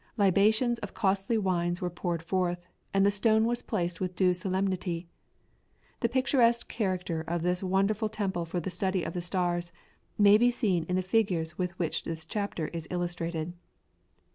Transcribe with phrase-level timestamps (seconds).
[0.17, 5.05] Libations of costly wines were poured forth, and the stone was placed with due solemnity.
[5.99, 9.71] The picturesque character of this wonderful temple for the study of the stars
[10.17, 13.53] may be seen in the figures with which this chapter is illustrated.